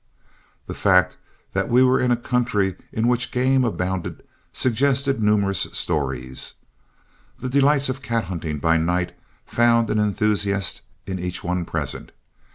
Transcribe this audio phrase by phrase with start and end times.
[0.65, 1.15] The fact
[1.53, 6.55] that we were in a country in which game abounded suggested numerous stories.
[7.37, 12.13] The delights of cat hunting by night found an enthusiast in each one present.